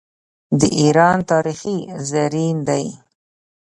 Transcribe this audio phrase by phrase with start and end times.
[0.59, 1.61] د ایران تاریخ
[2.09, 2.85] زرین دی.